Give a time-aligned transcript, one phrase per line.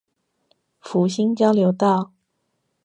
[0.79, 2.11] 福興交流道